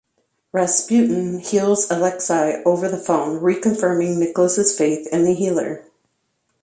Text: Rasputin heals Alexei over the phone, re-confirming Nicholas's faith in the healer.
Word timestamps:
Rasputin 0.51 1.41
heals 1.43 1.91
Alexei 1.91 2.63
over 2.65 2.89
the 2.89 2.97
phone, 2.97 3.37
re-confirming 3.39 4.17
Nicholas's 4.19 4.75
faith 4.75 5.07
in 5.11 5.25
the 5.25 5.35
healer. 5.35 5.85